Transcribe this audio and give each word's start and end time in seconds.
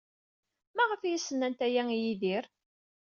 Maɣef 0.75 1.01
ay 1.03 1.13
as-nnant 1.17 1.59
aya 1.65 1.83
i 1.95 1.97
Yidir? 2.03 2.45